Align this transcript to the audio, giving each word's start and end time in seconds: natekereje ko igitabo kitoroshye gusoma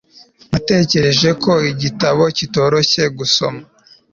natekereje 0.51 1.29
ko 1.43 1.51
igitabo 1.71 2.23
kitoroshye 2.37 3.03
gusoma 3.17 3.61